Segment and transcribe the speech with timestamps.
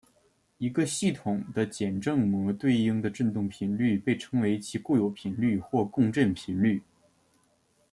[0.57, 6.81] 一个系统的简正模对应的振动频率被称为其固有频率或共振频率。